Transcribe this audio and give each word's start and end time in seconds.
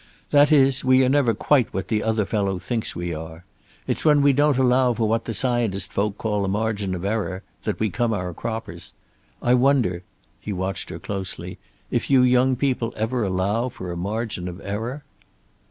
That 0.31 0.51
is, 0.51 0.83
we 0.83 1.05
are 1.05 1.09
never 1.09 1.35
quite 1.35 1.71
what 1.75 1.89
the 1.89 2.01
other 2.01 2.25
fellow 2.25 2.57
thinks 2.57 2.95
we 2.95 3.13
are. 3.13 3.45
It's 3.85 4.03
when 4.03 4.23
we 4.23 4.33
don't 4.33 4.57
allow 4.57 4.95
for 4.95 5.07
what 5.07 5.25
the 5.25 5.33
scientist 5.35 5.93
folk 5.93 6.17
call 6.17 6.43
a 6.43 6.47
margin 6.47 6.95
of 6.95 7.05
error 7.05 7.43
that 7.65 7.79
we 7.79 7.91
come 7.91 8.11
our 8.11 8.33
croppers. 8.33 8.93
I 9.43 9.53
wonder" 9.53 10.01
he 10.39 10.53
watched 10.53 10.89
her 10.89 10.97
closely 10.97 11.59
"if 11.91 12.09
you 12.09 12.23
young 12.23 12.55
people 12.55 12.95
ever 12.97 13.23
allow 13.23 13.69
for 13.69 13.91
a 13.91 13.95
margin 13.95 14.47
of 14.47 14.59
error?" 14.61 15.03